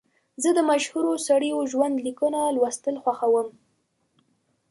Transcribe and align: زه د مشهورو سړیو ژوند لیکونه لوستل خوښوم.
زه 0.43 0.49
د 0.57 0.59
مشهورو 0.71 1.11
سړیو 1.27 1.57
ژوند 1.71 1.95
لیکونه 2.07 2.39
لوستل 2.55 2.95
خوښوم. 3.03 3.47